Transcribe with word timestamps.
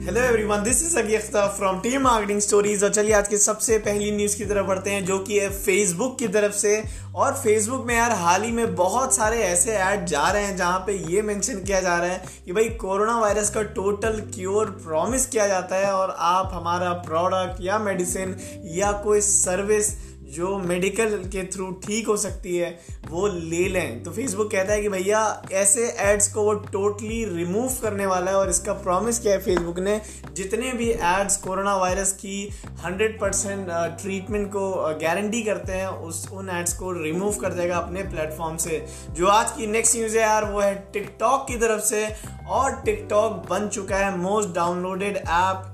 Hello 0.00 0.20
everyone 0.20 0.62
this 0.62 0.82
is 0.82 0.96
अगेफ्ता 0.98 1.46
from 1.56 1.80
team 1.80 2.02
marketing 2.02 2.38
stories 2.40 2.84
और 2.84 2.90
चलिए 2.90 3.12
आज 3.14 3.26
की 3.28 3.36
सबसे 3.38 3.78
पहली 3.78 4.10
न्यूज़ 4.10 4.36
की 4.36 4.44
तरफ़ 4.44 4.66
बढ़ते 4.66 4.90
हैं, 4.90 5.04
जो 5.04 5.18
कि 5.18 5.38
है 5.38 5.48
फेसबुक 5.56 6.18
की 6.18 6.28
तरफ़ 6.28 6.52
से। 6.52 6.82
और 7.14 7.32
फेसबुक 7.34 7.84
में 7.86 7.94
यार 7.94 8.12
हाल 8.12 8.42
ही 8.42 8.52
में 8.52 8.74
बहुत 8.76 9.14
सारे 9.16 9.42
ऐसे 9.42 9.72
ऐड 9.72 10.06
जा 10.06 10.28
रहे 10.28 10.44
हैं 10.44 10.56
जहाँ 10.56 10.78
पे 10.86 10.92
ये 11.12 11.22
मेंशन 11.22 11.62
किया 11.64 11.80
जा 11.80 11.96
रहा 11.96 12.08
है 12.08 12.22
कि 12.46 12.52
भाई 12.52 12.68
कोरोना 12.80 13.18
वायरस 13.20 13.50
का 13.50 13.62
टोटल 13.74 14.20
क्योर 14.34 14.70
प्रॉमिस 14.84 15.26
किया 15.26 15.46
जाता 15.46 15.76
है 15.76 15.92
और 15.92 16.14
आप 16.28 16.50
हमारा 16.54 16.92
प्रोडक्ट 17.06 17.60
या 17.64 17.78
मेडिसिन 17.80 18.36
या 18.74 18.92
कोई 19.04 19.20
सर्विस 19.22 19.96
जो 20.30 20.58
मेडिकल 20.58 21.06
के 21.06 21.44
थ्रू 21.44 21.70
ठीक 21.70 22.06
हो 22.08 22.16
सकती 22.16 22.56
है, 22.56 22.80
वो 23.08 23.26
ले 23.26 23.68
लें। 23.68 24.02
तो 24.02 24.10
फेसबुक 24.10 24.50
कहता 24.52 24.72
है 24.72 24.82
कि 24.82 24.88
भैया, 24.88 25.42
ऐसे 25.52 25.94
एड्स 25.98 26.32
को 26.32 26.42
वो 26.42 26.54
टोटली 26.54 27.24
रिमूव 27.24 27.76
करने 27.82 28.06
वाला 28.06 28.30
है 28.30 28.36
और 28.36 28.50
इसका 28.50 28.72
प्रॉमिस 28.72 29.18
किया 29.18 29.34
है 29.34 29.40
फेसबुक 29.40 29.78
ने, 29.78 30.00
जितने 30.32 30.72
भी 30.72 30.90
एड्स 30.90 31.36
कोरोना 31.36 31.76
वायरस 31.76 32.12
की 32.12 32.50
100 32.84 33.20
परसेंट 33.20 33.66
ट्रीटमेंट 34.02 34.48
को 34.48 34.70
गारंटी 35.02 35.42
करते 35.42 35.72
हैं, 35.72 35.88
उस, 35.88 36.28
उन 36.32 36.50
एड्स 36.50 36.72
को 36.72 36.92
रिमूव 36.92 37.32
कर 37.32 37.52
देगा 37.52 37.76
अपने 37.76 38.02
प्लेटफॉर्म 38.02 38.56
से। 38.56 38.86
जो 39.10 39.26
आज 39.26 39.50
की 39.50 39.66
नेक्स्ट 39.66 39.96
न्यूज़ 39.96 40.16
है 40.16 40.22
यार, 40.22 40.44
वो 40.44 40.60
है 40.60 40.90
टिकटॉक 40.92 41.46
की 41.48 41.56
तरफ़ 41.56 41.82
से, 41.82 42.08
और 42.48 42.72
टिकटॉक 42.72 43.32
बन 43.50 43.68
चुका 43.68 43.96
है 43.96 44.16
मोस्ट 44.18 44.54
डाउनलोडेड 44.54 45.16
ऐप 45.16 45.69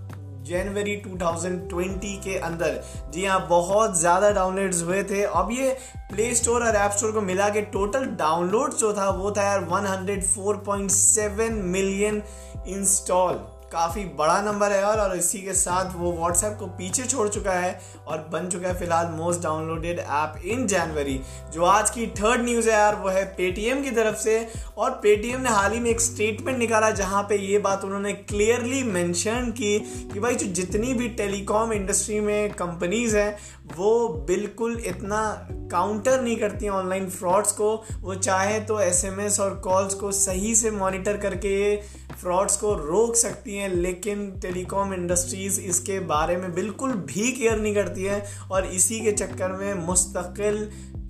जनवरी 0.47 0.97
2020 0.99 2.17
के 2.25 2.37
अंदर। 2.41 2.83
जी 3.15 3.25
हाँ 3.25 3.47
बहुत 3.49 3.99
ज़्यादा 3.99 4.31
डाउनलोड्स 4.33 4.83
हुए 4.83 5.03
थे। 5.05 5.23
अब 5.23 5.49
ये 5.53 5.69
प्ले 6.11 6.35
स्टोर 6.35 6.65
और 6.65 6.77
ऐप 6.77 6.91
स्टोर 6.91 7.13
को 7.13 7.21
मिला 7.23 7.49
के 7.49 7.63
टोटल 7.73 8.05
डाउनलोड 8.17 8.75
जो 8.75 8.93
था, 8.93 9.09
वो 9.11 9.31
था 9.31 9.43
यार 9.43 9.65
104.7 9.65 11.51
मिलियन 11.51 12.23
इंस्टॉल 12.69 13.35
काफ़ी 13.73 14.05
बड़ा 14.19 14.41
नंबर 14.43 14.73
है 14.73 14.81
यार 14.81 14.99
और 14.99 15.17
इसी 15.17 15.39
के 15.39 15.53
साथ 15.53 15.95
वो 15.97 16.13
व्हाट्सएप 16.13 16.57
को 16.59 16.67
पीछे 16.67 17.05
छोड़ 17.05 17.29
चुका 17.29 17.53
है 17.53 17.81
और 18.07 18.19
बन 18.33 18.49
चुका 18.49 18.69
है 18.69 18.79
फ़िलहाल 18.79 19.07
most 19.07 19.43
downloaded 19.43 19.99
app 19.99 20.41
in 20.45 20.67
January 20.67 21.21
जो 21.55 21.65
आज 21.65 21.91
की 21.91 22.07
थर्ड 22.07 22.45
न्यूज़ 22.45 22.69
है 22.69 22.75
यार, 22.75 22.97
वो 22.97 23.09
है 23.09 23.25
पेटीएम 23.37 23.83
की 23.83 23.91
तरफ़ 23.91 24.17
से। 24.17 24.37
और 24.79 24.91
पेटीएम 25.03 25.41
ने 25.41 25.51
हाल 25.51 25.73
ही 25.73 25.81
में 25.81 25.91
एक 25.91 26.01
स्टेटमेंट 26.01 26.59
निकाला 26.59 26.91
जहाँ 26.91 27.23
पे 27.23 27.37
ये 27.39 27.59
बात 27.59 27.85
उन्होंने 27.85 28.13
क्लियरली 28.13 28.83
मेंशन 28.83 29.51
की 29.51 29.79
कि 30.13 30.21
भाई 30.21 30.35
जो 30.35 30.47
जितनी 30.53 30.95
भी 30.95 31.09
टेलीकॉम 31.09 31.73
इंडस्ट्री 31.73 32.21
में 32.21 32.53
कंपनीज़ 32.53 33.17
हैं, 33.17 33.37
वो 33.77 34.09
बिल्कुल 34.29 34.81
इतना 34.87 35.23
काउंटर 35.71 36.21
नहीं 36.21 36.37
करती 36.37 36.69
ऑनलाइन 36.69 37.09
फ्रॉड्स 37.11 37.53
को। 37.53 37.75
वो 38.01 38.15
चाहे 38.15 38.61
तो 38.61 38.81
एसएमएस 38.81 39.41
और 39.41 39.55
कॉल्स 39.65 39.95
को 39.95 40.13
सही 40.13 40.55
से 40.55 40.71
मॉनिटर 40.71 41.17
करके 41.17 41.77
फ्रॉड्स 42.21 42.57
को 42.57 42.73
रोक 42.75 43.17
सकती 43.17 43.56
हैं, 43.57 43.69
लेकिन 43.69 44.31
टेलीकॉम 44.43 44.95
इंडस्ट्रीज़ 44.95 45.61
इसके 45.61 46.01
बारे 46.07 46.37
में 46.37 46.53
बिल्कुल 46.55 46.93
भी 46.93 47.33
केयर 47.33 47.59
नहीं 47.59 47.75
करती 47.75 48.05
है 48.05 48.25
और 48.51 48.67
इसी 48.67 49.01
के 49.01 49.13
चक्कर 49.13 49.53
में 49.53 49.87
मुस्तकिल 49.87 50.69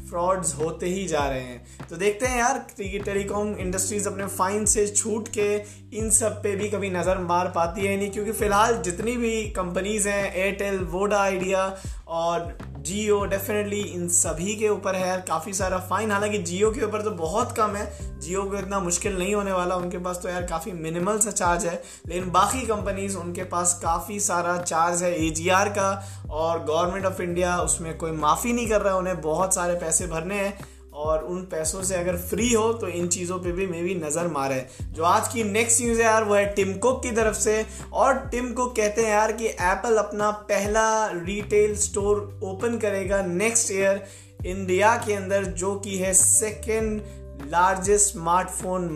फ्रॉड्स 0.08 0.54
होते 0.54 0.86
ही 0.86 1.06
जा 1.06 1.24
रहे 1.28 1.40
हैं। 1.40 1.86
तो 1.90 1.96
देखते 1.96 2.26
हैं 2.26 2.38
यार 2.38 2.58
टेलीकॉम 2.78 3.54
इंडस्ट्रीज़ 3.56 4.08
अपने 4.08 4.26
फाइन 4.26 4.64
से 4.64 4.86
छूट 4.86 5.28
के 5.28 5.56
इन 5.98 6.10
सब 6.10 6.42
पे 6.42 6.54
भी 6.56 6.68
कभी 6.68 6.90
नज़र 6.90 7.18
मार 7.18 7.48
पाती 7.48 7.86
है 7.86 7.96
नहीं? 7.96 8.10
क्योंकि 8.10 8.32
फ़िलहाल 8.32 8.76
जितनी 8.82 9.16
भी 9.16 9.42
कंपनीज़ 9.50 10.08
हैं 10.08 10.34
एयरटेल 10.34 10.78
वोडा 10.90 11.18
आइडिया 11.18 11.64
और 12.08 12.56
जियो 12.86 13.24
डेफिनेटली 13.24 13.80
इन 13.80 14.08
सभी 14.08 14.54
के 14.56 14.68
ऊपर 14.68 14.94
है 14.94 15.06
यार 15.08 15.20
काफ़ी 15.20 15.52
सारा 15.54 15.78
फाइन 15.78 16.10
हालाँकि 16.12 16.38
जियो 16.38 16.70
के 16.70 16.84
ऊपर 16.84 17.02
तो 17.02 17.10
बहुत 17.10 17.52
कम 17.52 17.74
है। 17.76 18.20
जियो 18.20 18.42
को 18.42 18.56
इतना 18.56 18.78
मुश्किल 18.80 19.18
नहीं 19.18 19.34
होने 19.34 19.52
वाला, 19.52 19.76
उनके 19.76 19.98
पास 19.98 20.20
तो 20.22 20.28
यार 20.28 20.42
काफ़ी 20.42 20.72
मिनिमल 20.72 21.18
सा 21.18 21.30
चार्ज 21.30 21.66
है। 21.66 21.82
लेकिन 22.08 22.30
बाकी 22.30 22.60
कंपनीज़ 22.60 23.16
उनके 23.16 23.44
पास 23.44 23.80
काफ़ी 23.82 24.20
सारा 24.20 24.56
चार्ज 24.58 25.02
है 25.02 25.26
एजीआर 25.26 25.68
का 25.68 25.90
और 26.30 26.64
गवर्नमेंट 26.64 27.06
ऑफ़ 27.06 27.22
इंडिया 27.22 27.58
उसमें 27.58 27.96
कोई 27.98 28.12
माफ़ी 28.12 28.52
नहीं 28.52 28.68
कर 28.68 28.80
रहा 28.80 28.92
है। 28.92 28.98
उन्हें 28.98 29.20
बहुत 29.20 29.54
सारे 29.54 29.74
पैसे 29.74 30.06
भरने 30.06 30.34
हैं। 30.34 30.58
और 30.96 31.24
उन 31.24 31.40
पैसों 31.44 31.82
से 31.82 31.94
अगर 31.94 32.16
फ्री 32.18 32.52
हो 32.52 32.72
तो 32.72 32.88
इन 32.88 33.08
चीज़ों 33.08 33.38
पे 33.38 33.52
भी 33.52 33.66
मे 33.66 33.82
भी 33.82 33.94
नज़र 33.94 34.28
मारे। 34.28 34.66
जो 34.82 35.02
आज 35.04 35.28
की 35.28 35.42
नेक्स्ट 35.44 35.82
न्यूज़ 35.82 35.98
है 35.98 36.04
यार, 36.04 36.24
वो 36.24 36.34
है 36.34 36.46
टिम 36.54 36.72
कुक 36.76 37.02
की 37.02 37.10
तरफ़ 37.12 37.36
से। 37.36 37.64
और 37.94 38.18
टिम 38.30 38.52
कुक 38.52 38.74
कहते 38.76 39.02
हैं 39.02 39.10
यार 39.10 39.32
कि 39.32 39.46
एप्पल 39.46 39.96
अपना 39.98 40.30
पहला 40.50 41.06
रिटेल 41.08 41.76
स्टोर 41.78 42.40
ओपन 42.44 42.78
करेगा 42.78 43.22
नेक्स्ट 43.24 43.70
ईयर 43.72 44.04
इंडिया 44.46 44.94
के 44.96 45.14
अंदर, 45.14 45.44
जो 45.44 45.74
कि 45.76 45.96
है 45.98 46.12
सेकेंड 46.14 47.00
लार्जेस्ट 47.46 48.12
स्मार्टफ़ोन 48.12 48.88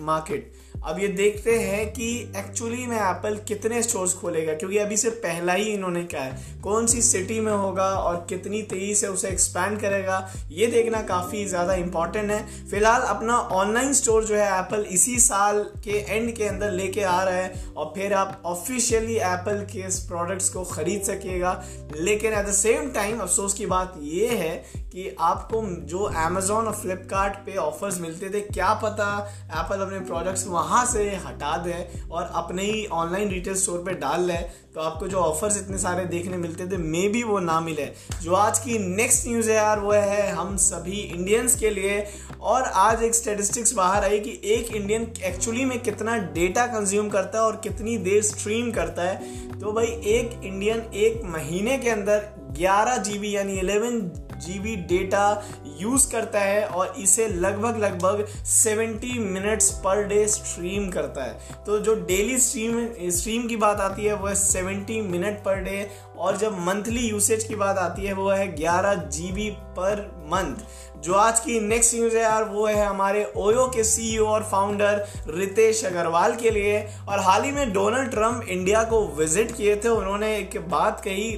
मार्केट 0.00 0.52
अब 0.86 0.98
ये 0.98 1.06
देखते 1.10 1.56
हैं 1.58 1.86
कि 1.92 2.08
एक्चुअली 2.36 2.86
में 2.86 2.96
एप्पल 2.96 3.36
कितने 3.48 3.82
स्टोर्स 3.82 4.12
खोलेगा, 4.14 4.52
क्योंकि 4.54 4.76
अभी 4.78 4.96
से 4.96 5.10
पहला 5.22 5.52
ही 5.52 5.64
इन्होंने 5.64 6.02
क्या 6.04 6.20
है। 6.20 6.60
कौन 6.62 6.86
सी 6.86 7.02
सिटी 7.02 7.38
में 7.40 7.52
होगा 7.52 7.88
और 7.90 8.24
कितनी 8.28 8.60
तेज़ी 8.64 8.94
से 8.94 9.08
उसे 9.08 9.28
एक्सपैंड 9.28 9.78
करेगा, 9.80 10.18
ये 10.50 10.66
देखना 10.66 11.00
काफ़ी 11.04 11.44
ज़्यादा 11.46 11.74
इंपॉर्टेंट 11.76 12.30
है। 12.30 12.68
फ़िलहाल 12.70 13.02
अपना 13.04 13.38
ऑनलाइन 13.56 13.92
स्टोर 13.94 14.24
जो 14.24 14.34
है 14.34 14.46
एप्पल 14.58 14.86
इसी 14.90 15.18
साल 15.20 15.62
के 15.84 15.98
एंड 16.08 16.34
के 16.36 16.44
अंदर 16.44 16.70
लेके 16.72 17.02
आ 17.02 17.22
रहा 17.22 17.34
है, 17.34 17.72
और 17.76 17.92
फिर 17.96 18.14
आप 18.14 18.42
ऑफिशियली 18.46 19.16
एप्पल 19.16 19.66
के 19.72 19.86
इस 19.86 19.98
प्रोडक्ट्स 20.08 20.48
को 20.48 20.64
खरीद 20.66 21.02
सकिएगा। 21.04 21.62
लेकिन 21.96 22.32
एट 22.32 22.46
द 22.46 22.52
सेम 22.54 22.90
टाइम 22.92 23.18
अफसोस 23.18 23.54
की 23.54 23.66
बात 23.66 23.94
ये 24.02 24.28
है 24.28 24.56
कि 24.92 25.14
आपको 25.20 25.62
जो 25.86 26.04
अमेजोन 26.18 26.66
और 26.66 26.74
फ्लिपकार्ट 26.74 27.48
ऑफर्स 27.58 28.00
मिलते 28.00 28.28
थे, 28.30 28.40
क्या 28.42 28.72
पता 28.82 29.08
एप्पल 29.52 29.80
अपने 29.80 29.98
प्रोडक्ट्स 30.00 30.46
वहाँ 30.46 30.75
से 30.84 31.04
हटा 31.16 31.56
दे 31.56 31.74
और 32.10 32.30
अपने 32.34 32.62
ही 32.62 32.86
ऑनलाइन 32.86 33.28
रिटेल 33.28 33.54
स्टोर 33.54 33.78
पे 33.78 33.94
डाल 33.94 34.24
ले 34.24 34.36
तो 34.74 34.80
आपको 34.80 35.08
जो 35.08 35.18
ऑफर्स 35.18 35.56
इतने 35.56 35.78
सारे 35.78 36.04
देखने 36.04 36.36
मिलते 36.36 36.66
थे 36.66 36.76
मे 36.76 37.08
भी 37.08 37.22
वो 37.22 37.38
ना 37.38 37.60
मिले। 37.60 37.86
जो 38.22 38.34
आज 38.34 38.58
की 38.58 38.78
नेक्स्ट 38.78 39.26
न्यूज़ 39.28 39.50
है 39.50 39.56
यार, 39.56 39.80
वो 39.80 39.92
है 39.92 40.30
हम 40.30 40.56
सभी 40.56 41.00
इंडियंस 41.00 41.54
के 41.56 41.70
लिए। 41.70 42.06
और 42.40 42.62
आज 42.62 43.02
एक 43.02 43.14
स्टेटिस्टिक्स 43.14 43.72
बाहर 43.72 44.04
आई 44.04 44.18
कि 44.20 44.40
एक 44.44 44.74
इंडियन 44.76 45.12
एक्चुअली 45.24 45.64
में 45.64 45.78
कितना 45.82 46.16
डेटा 46.34 46.66
कंज्यूम 46.66 47.08
करता 47.08 47.38
है 47.38 47.44
और 47.44 47.56
कितनी 47.56 47.96
देर 47.98 48.22
स्ट्रीम 48.22 48.70
करता 48.72 49.02
है। 49.02 49.58
तो 49.60 49.72
भाई 49.72 49.86
एक 49.86 50.40
इंडियन 50.44 50.82
एक 50.94 51.22
महीने 51.24 51.78
के 51.78 51.90
अंदर 51.90 52.28
11 52.58 52.96
जीबी 52.96 53.34
यानी 53.36 53.56
11 53.56 54.00
जीबी 54.38 54.76
डेटा 54.76 55.42
यूज़ 55.80 56.12
करता 56.12 56.40
है 56.40 56.66
और 56.66 56.94
इसे 56.98 57.28
लगभग 57.28 57.76
लगभग 57.76 58.26
70 58.44 59.18
मिनट्स 59.18 59.70
पर 59.70 60.04
डे 60.04 60.28
स्ट्रीम 60.28 60.90
करता 60.90 61.24
है। 61.24 61.38
तो 61.66 61.78
जो 61.78 61.94
डेली 61.94 62.38
स्ट्रीम 62.38 62.88
स्ट्रीम 63.10 63.46
की 63.46 63.56
बात 63.56 63.80
आती 63.80 64.04
है 64.04 64.14
वह 64.14 64.30
है 64.30 64.36
70 64.36 65.02
मिनट 65.02 65.44
पर 65.44 65.56
डे 65.56 65.90
और 66.18 66.36
जब 66.36 66.52
मंथली 66.52 67.08
यूसेज 67.08 67.44
की 67.44 67.54
बात 67.54 67.78
आती 67.78 68.02
है, 68.02 68.12
वो 68.12 68.30
है 68.30 68.56
ग्यारह 68.56 68.94
जी 68.94 69.50
पर 69.50 70.26
मंथ। 70.26 70.56
जो 71.06 71.14
आज 71.14 71.40
की 71.40 71.58
नेक्स्ट 71.60 71.94
न्यूज़ 71.94 72.14
है 72.16 72.22
यार, 72.22 72.44
वो 72.44 72.64
है 72.66 72.84
हमारे 72.84 73.22
ओयो 73.36 73.66
के 73.74 73.82
सीईओ 73.84 74.24
और 74.26 74.42
फाउंडर 74.44 75.04
रितेश 75.30 75.84
अग्रवाल 75.84 76.34
के 76.36 76.50
लिए। 76.50 76.78
और 77.08 77.18
हाल 77.20 77.42
ही 77.42 77.50
में 77.52 77.72
डोनाल्ड 77.72 78.10
ट्रंप 78.10 78.48
इंडिया 78.50 78.82
को 78.84 79.00
विज़िट 79.18 79.54
किए 79.56 79.76
थे। 79.76 79.88
उन्होंने 79.88 80.34
एक 80.38 80.58
बात 80.70 81.00
कही 81.00 81.30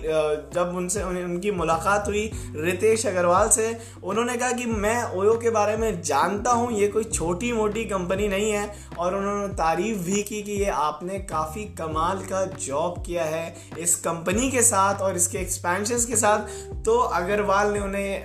जब 0.54 0.72
उनसे 0.76 1.02
उनकी 1.02 1.50
मुलाकात 1.50 2.08
हुई 2.08 2.24
रितेश 2.56 3.06
अग्रवाल 3.06 3.48
से। 3.48 3.66
उन्होंने 4.04 4.36
कहा 4.36 4.52
कि 4.52 4.66
मैं 4.66 5.02
ओयो 5.10 5.34
के 5.38 5.50
बारे 5.50 5.76
में 5.76 6.00
जानता 6.02 6.50
हूँ, 6.52 6.72
ये 6.72 6.88
कोई 6.88 7.04
छोटी 7.04 7.52
मोटी 7.52 7.84
कंपनी 7.84 8.28
नहीं 8.28 8.50
है। 8.52 8.66
और 8.98 9.14
उन्होंने 9.14 9.52
तारीफ़ 9.54 9.98
भी 10.00 10.22
की 10.22 10.42
कि 10.42 10.52
ये 10.52 10.70
आपने 10.78 11.18
काफ़ी 11.26 11.64
कमाल 11.78 12.24
का 12.24 12.44
जॉब 12.58 13.02
किया 13.06 13.24
है 13.26 13.54
इस 13.78 13.94
कंपनी 14.00 14.50
के 14.50 14.62
साथ 14.62 15.02
और 15.02 15.16
इसके 15.16 15.38
एक्सपेंशन 15.38 16.06
के 16.06 16.16
साथ। 16.16 16.82
तो 16.84 16.98
अग्रवाल 16.98 17.72
ने 17.72 17.80
उन्हें 17.80 18.24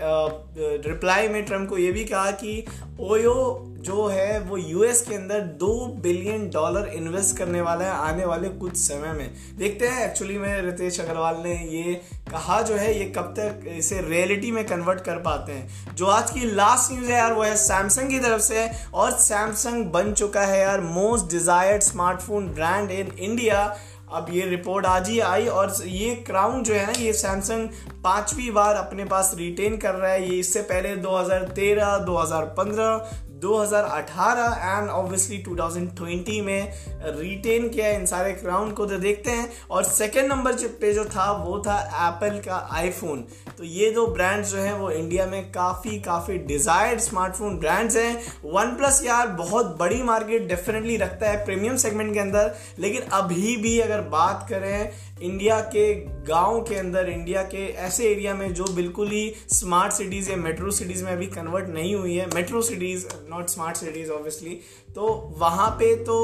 रिप्लाई 0.88 1.28
में 1.34 1.44
ट्रंप 1.46 1.70
को 1.70 1.78
ये 1.78 1.92
भी 1.92 2.06
कहा 2.06 2.32
कि 2.32 2.66
ओयो 3.02 3.70
जो 3.80 4.06
है 4.08 4.40
वो 4.40 4.58
यूएस 4.58 5.02
के 5.02 5.16
अंदर 5.16 5.40
दो 5.60 5.74
बिलियन 6.04 6.50
डॉलर 6.50 6.88
इन्वेस्ट 6.88 7.38
करने 7.38 7.62
वाला 7.62 7.86
है 7.86 7.92
आने 7.92 8.26
वाले 8.26 8.50
कुछ 8.50 8.78
समय 8.78 9.14
में। 9.14 9.34
देखते 9.58 9.88
हैं 9.88 10.06
एक्चुअली 10.06 10.38
में 10.38 10.62
रितेश 10.62 11.00
अग्रवाल 11.00 11.42
ने 11.44 11.54
ये 11.72 11.94
कहा 12.32 12.62
जो 12.62 12.76
है, 12.76 12.98
ये 13.00 13.06
कब 13.06 13.34
तक 13.40 13.68
इसे 13.68 14.02
रियलिटी 14.02 14.52
में 14.52 14.64
कन्वर्ट 14.66 15.02
कर 15.02 15.18
पाते 15.20 15.52
हैं। 15.52 15.96
जो 15.96 16.06
आज 16.06 16.32
की 16.32 16.56
लास्ट 16.56 16.92
न्यूज़ 16.92 17.12
है 17.12 17.18
यार, 17.18 17.34
वो 17.34 17.44
है 17.44 17.56
सैमसंग 17.56 18.10
की 18.10 18.20
तरफ़ 18.20 18.42
से, 18.42 18.70
और 18.94 19.12
सैमसंग 19.12 19.86
बन 19.86 20.14
चुका 20.14 20.42
है 20.42 20.60
यार 20.60 20.82
most 20.82 21.32
desired 21.32 21.82
smartphone 21.82 22.48
brand 22.48 22.92
in 22.92 23.12
India 23.20 23.66
अब 24.14 24.28
ये 24.30 24.46
रिपोर्ट 24.46 24.86
आज 24.86 25.10
ही 25.10 25.20
आई 25.20 25.46
और 25.48 25.74
ये 25.86 26.14
क्राउन 26.28 26.64
जो 26.64 26.74
है 26.74 26.86
ना 26.86 26.94
ये 27.00 27.14
सैमसंग 27.14 27.70
पांचवी 28.04 28.50
बार 28.52 28.76
अपने 28.76 29.06
पास 29.06 29.34
रिटेन 29.38 29.78
कर 29.78 29.96
रहा 29.96 30.12
है। 30.12 30.30
ये 30.30 30.40
इससे 30.40 30.62
पहले 30.62 30.96
2013, 30.98 31.98
2015, 32.06 32.98
2018 33.44 34.58
एंड 34.64 34.90
ऑब्वियसली 34.90 35.38
2020 35.44 36.42
में 36.42 36.74
रिटेन 37.18 37.68
किया 37.70 37.90
इन 37.90 38.06
सारे 38.06 38.34
क्राउन 38.34 38.72
को 38.72 38.86
तो 38.86 38.98
देखते 38.98 39.32
हैं। 39.32 39.50
और 39.72 39.84
सेकेंड 39.84 40.28
नंबर 40.28 40.68
पे 40.82 40.94
जो 40.94 41.06
था, 41.06 41.32
वो 41.34 41.60
था 41.60 41.80
एप्पल 42.08 42.40
का 42.40 42.68
आईफोन 42.72 43.26
तो 43.58 43.64
ये 43.64 43.90
दो 43.92 44.06
ब्रांड्स 44.08 44.52
जो 44.52 44.58
हैं, 44.58 44.74
वो 44.74 44.90
इंडिया 44.92 45.26
में 45.26 45.52
काफ़ी 45.52 46.00
काफ़ी 46.02 46.38
डिज़ायर्ड 46.38 47.00
स्मार्टफ़ोन 47.00 47.58
ब्रांड्स 47.60 47.96
हैं। 47.96 48.14
वन 48.46 48.76
प्लस 48.78 49.02
यार, 49.06 49.28
बहुत 49.28 49.76
बड़ी 49.80 50.02
मार्केट 50.04 50.48
डेफिनेटली 50.48 50.98
रखता 50.98 51.30
है 51.30 51.44
प्रीमियम 51.46 51.78
सेगमेंट 51.78 52.14
के 52.14 52.20
अंदर। 52.20 52.56
लेकिन 52.80 53.02
अभी 53.14 53.56
भी 53.58 53.80
अगर 53.80 54.02
बात 54.10 54.46
करें 54.50 54.92
इंडिया 55.22 55.60
के 55.68 55.94
गाँव 56.28 56.60
के 56.62 56.76
अंदर 56.76 57.10
इंडिया 57.10 57.42
के 57.44 57.66
ऐसे 57.80 58.06
एरिया 58.06 58.34
में 58.34 58.54
जो 58.54 58.64
बिल्कुल 58.76 59.08
ही 59.08 59.34
स्मार्ट 59.50 59.94
सिटीज़ 59.94 60.30
या 60.32 60.38
मेट्रो 60.38 60.72
सिटीज़ 60.72 61.04
में 61.04 61.12
अभी 61.12 61.28
कन्वर्ट 61.28 61.68
नहीं 61.70 61.96
हुई 61.96 62.16
है। 62.16 62.26
Metro 62.36 62.62
cities 62.62 63.06
not 63.34 63.50
smart 63.50 63.78
cities 63.78 64.12
obviously 64.12 64.60
तो 64.96 65.14
वहाँ 65.40 65.70
पे 65.80 65.96
तो 66.06 66.18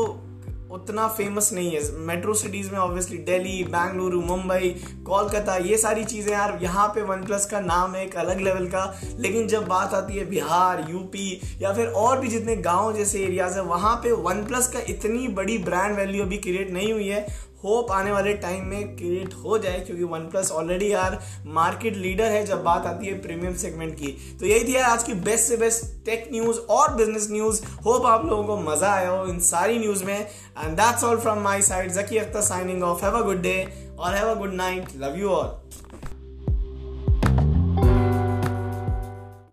उतना 0.72 1.08
फ़ेमस 1.08 1.50
नहीं 1.54 1.72
है। 1.72 1.80
मेट्रो 2.08 2.34
सिटीज़ 2.34 2.70
में 2.72 2.78
ऑब्वियसली 2.80 3.18
दिल्ली 3.20 3.64
बेंगलुरु 3.66 4.20
मुंबई 4.22 4.70
कोलकाता 5.06 5.56
ये 5.58 5.78
सारी 5.78 6.04
चीज़ें 6.04 6.32
यार, 6.34 6.58
यहाँ 6.62 6.88
पे 6.88 7.02
वन 7.02 7.24
प्लस 7.26 7.46
का 7.46 7.60
नाम 7.60 7.96
है 7.96 8.06
एक 8.06 8.16
अलग 8.16 8.42
लेवल 8.42 8.68
का। 8.68 8.84
लेकिन 9.20 9.48
जब 9.48 9.66
बात 9.68 9.94
आती 9.94 10.18
है 10.18 10.26
बिहार 10.26 10.86
यूपी 10.90 11.42
या 11.62 11.74
फिर 11.74 11.88
और 11.98 12.20
भी 12.20 12.28
जितने 12.28 12.56
गाँव 12.58 12.94
जैसे 12.94 13.24
एरियाज़ 13.24 13.58
है, 13.58 13.64
वहाँ 13.64 13.96
पे 13.96 14.12
वन 14.12 14.46
प्लस 14.46 14.68
का 14.68 14.80
इतनी 14.90 15.28
बड़ी 15.34 15.58
ब्रांड 15.60 15.96
वैल्यू 15.96 16.24
अभी 16.24 16.38
क्रिएट 16.38 16.72
नहीं 16.72 16.94
हुई 16.94 17.08
है। 17.08 17.28
होप 17.64 17.92
आने 17.92 18.12
वाले 18.12 18.34
टाइम 18.36 18.66
में 18.66 18.96
क्रिएट 18.98 19.34
हो 19.36 19.58
जाए, 19.58 19.80
क्योंकि 19.80 20.04
वन 20.06 20.28
प्लस 20.30 20.52
ऑलरेडी 20.52 20.92
यार 20.92 21.20
मार्केट 21.48 21.98
लीडर 21.98 22.32
है 22.32 22.46
जब 22.46 22.64
बात 22.64 22.86
आती 22.86 23.08
है 23.08 23.20
प्रीमियम 23.22 23.56
सेगमेंट 23.58 23.96
की। 23.96 24.16
तो 24.40 24.46
यही 24.46 24.68
थी 24.68 24.76
यार 24.76 24.90
आज 24.90 25.04
की 25.04 25.14
बेस्ट 25.26 25.48
से 25.48 25.58
बेस्ट 25.58 25.86
टेक 26.06 26.30
न्यूज़ 26.32 26.60
और 26.72 26.94
बिज़नेस 26.96 27.28
न्यूज़ 27.32 27.62
होप 27.86 28.06
आप 28.06 28.26
लोगों 28.26 28.44
को 28.44 28.58
मज़ा 28.62 28.92
आया 28.92 29.10
हो 29.10 29.26
इन 29.26 29.40
सारी 29.46 29.80
न्यूज़ 29.80 30.04
में। 30.04 30.18
And 30.18 30.78
that's 30.78 31.04
all 31.04 31.18
from 31.20 31.40
my 31.42 31.62
side 31.64 31.92
Zaki 31.94 32.18
Akhtar 32.18 32.42
signing 32.44 32.84
off 32.84 33.06
have 33.06 33.18
a 33.18 33.22
good 33.24 33.42
day 33.42 33.58
और 34.00 34.16
have 34.16 34.30
a 34.30 34.36
good 34.36 34.54
night 34.56 34.98
love 34.98 35.20
you 35.20 35.30
all 35.30 35.58